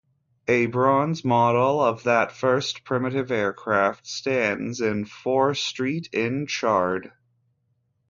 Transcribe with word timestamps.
A 0.47 0.65
bronze 0.65 1.23
model 1.23 1.79
of 1.79 2.05
that 2.05 2.31
first 2.31 2.83
primitive 2.83 3.29
aircraft 3.29 4.07
stands 4.07 4.81
in 4.81 5.05
Fore 5.05 5.53
Street 5.53 6.09
in 6.11 6.47
Chard. 6.47 7.11